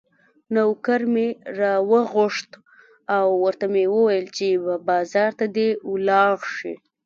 نوکر 0.55 1.01
مې 1.13 1.27
راوغوښت 1.59 2.51
او 3.17 3.27
ورته 3.43 3.65
مې 3.73 3.83
وویل 3.95 4.27
چې 4.37 4.47
بازار 4.89 5.31
ته 5.39 5.45
دې 5.55 5.67
ولاړ 5.91 6.37
شي. 6.55 6.73